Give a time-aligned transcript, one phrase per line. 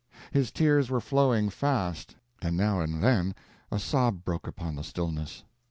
[0.31, 3.35] His tears were flowing fast, and now and then
[3.71, 5.43] a sob broke upon the stillness.